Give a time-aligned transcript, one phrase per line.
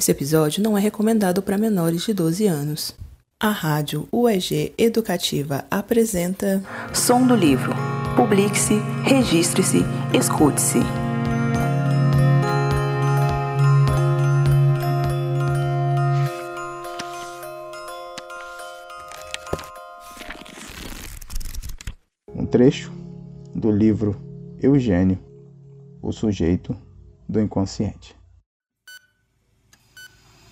[0.00, 2.96] Esse episódio não é recomendado para menores de 12 anos.
[3.38, 6.62] A rádio UEG Educativa apresenta
[6.94, 7.74] Som do livro.
[8.16, 9.80] Publique-se, registre-se,
[10.18, 10.78] escute-se.
[22.34, 22.90] Um trecho
[23.54, 24.16] do livro
[24.62, 25.18] Eugênio,
[26.00, 26.74] o sujeito
[27.28, 28.18] do inconsciente.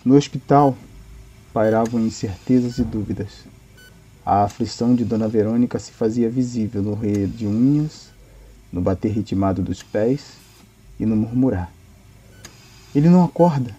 [0.09, 0.75] No hospital
[1.53, 3.45] pairavam incertezas e dúvidas.
[4.25, 8.09] A aflição de Dona Verônica se fazia visível no roer de unhas,
[8.73, 10.31] no bater ritmado dos pés
[10.99, 11.71] e no murmurar.
[12.95, 13.77] Ele não acorda.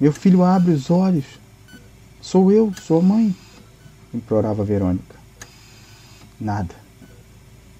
[0.00, 1.38] Meu filho abre os olhos.
[2.20, 3.32] Sou eu, sua mãe,
[4.12, 5.14] implorava Verônica.
[6.40, 6.74] Nada.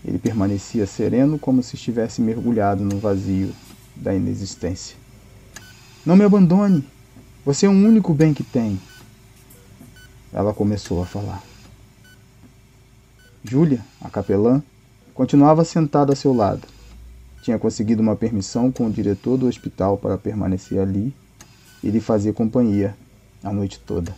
[0.05, 3.53] Ele permanecia sereno como se estivesse mergulhado no vazio
[3.97, 4.97] da inexistência.
[6.07, 6.87] Não me abandone,
[7.45, 8.81] você é o único bem que tem.
[10.33, 11.43] Ela começou a falar.
[13.45, 14.63] Júlia, a capelã,
[15.13, 16.67] continuava sentada a seu lado.
[17.43, 21.15] Tinha conseguido uma permissão com o diretor do hospital para permanecer ali
[21.83, 22.97] e lhe fazer companhia
[23.43, 24.17] a noite toda.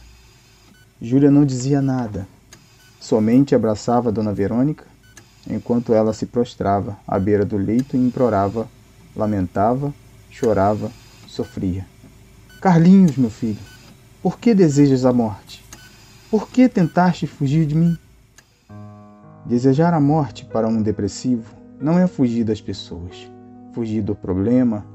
[1.02, 2.28] Júlia não dizia nada,
[3.00, 4.84] somente abraçava Dona Verônica
[5.50, 8.68] enquanto ela se prostrava à beira do leito e implorava,
[9.14, 9.92] lamentava,
[10.30, 10.90] chorava,
[11.26, 11.84] sofria.
[12.60, 13.58] Carlinhos, meu filho,
[14.22, 15.62] por que desejas a morte?
[16.30, 17.98] Por que tentaste fugir de mim?
[19.44, 23.30] Desejar a morte para um depressivo não é fugir das pessoas,
[23.74, 24.86] fugir do problema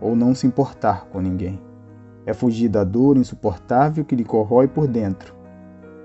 [0.00, 1.60] ou não se importar com ninguém.
[2.24, 5.34] É fugir da dor insuportável que lhe corrói por dentro,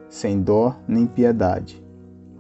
[0.10, 1.82] sem dó nem piedade.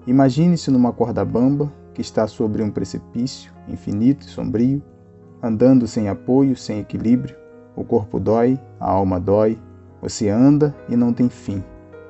[0.05, 4.83] Imagine-se numa corda bamba que está sobre um precipício infinito e sombrio,
[5.41, 7.40] andando sem apoio, sem equilíbrio,
[7.81, 9.59] o corpo dói, a alma dói,
[10.01, 11.63] você anda e não tem fim.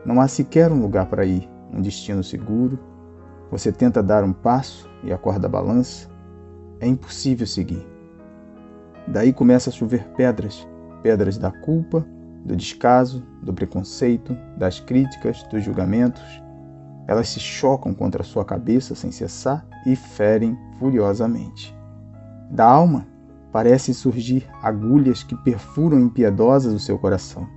[0.06, 2.78] Não há sequer um lugar para ir, um destino seguro.
[3.50, 6.10] Você tenta dar um passo e a corda balança.
[6.80, 7.86] É impossível seguir.
[9.08, 10.68] Daí começa a chover pedras,
[11.04, 12.06] pedras da culpa,
[12.46, 16.24] do descaso, do preconceito, das críticas, dos julgamentos.
[17.08, 21.76] Elas se chocam contra a sua cabeça sem cessar e ferem furiosamente.
[22.50, 23.11] Da alma
[23.52, 27.48] parecem surgir agulhas que perfuram impiedosas o seu coração.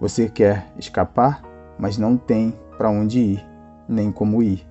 [0.00, 1.42] Você quer escapar,
[1.78, 3.46] mas não tem para onde ir,
[3.88, 4.66] nem como ir.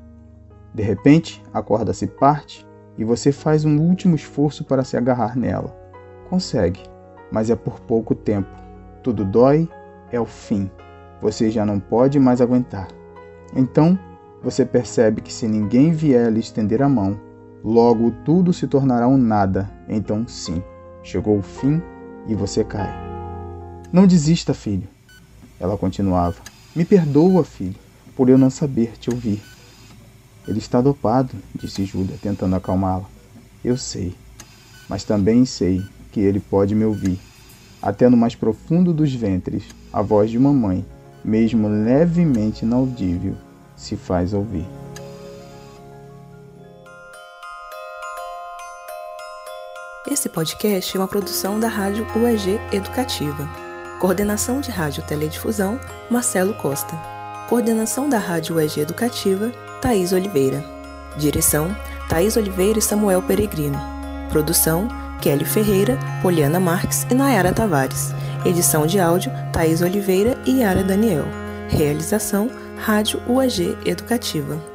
[0.73, 2.65] De repente, a corda se parte
[2.97, 5.75] e você faz um último esforço para se agarrar nela.
[6.29, 6.81] Consegue,
[7.31, 8.49] mas é por pouco tempo.
[9.03, 9.69] Tudo dói,
[10.11, 10.69] é o fim.
[11.21, 12.87] Você já não pode mais aguentar.
[13.55, 13.97] Então,
[14.43, 17.19] você percebe que se ninguém vier lhe estender a mão,
[17.65, 19.67] Logo tudo se tornará um nada.
[19.89, 20.61] Então, sim,
[21.01, 21.81] chegou o fim
[22.27, 22.93] e você cai.
[23.91, 24.87] Não desista, filho.
[25.59, 26.35] Ela continuava.
[26.75, 27.73] Me perdoa, filho,
[28.15, 29.41] por eu não saber te ouvir.
[30.47, 33.05] Ele está dopado, disse Júlia, tentando acalmá-la.
[33.63, 34.13] Eu sei,
[34.87, 37.19] mas também sei que ele pode me ouvir.
[37.81, 40.85] Até no mais profundo dos ventres, a voz de uma mãe,
[41.23, 43.33] mesmo levemente inaudível,
[43.75, 44.67] se faz ouvir.
[50.07, 53.49] Esse podcast é uma produção da Rádio UEG Educativa.
[53.99, 55.79] Coordenação de Rádio Teledifusão,
[56.11, 56.95] Marcelo Costa.
[57.49, 59.51] Coordenação da Rádio UEG Educativa,
[59.81, 60.63] Thaís Oliveira.
[61.17, 61.75] Direção,
[62.07, 63.79] Thaís Oliveira e Samuel Peregrino.
[64.29, 64.87] Produção,
[65.23, 68.13] Kelly Ferreira, Poliana Marques e Nayara Tavares.
[68.45, 71.25] Edição de áudio, Thaís Oliveira e Yara Daniel.
[71.67, 74.74] Realização, Rádio UEG Educativa.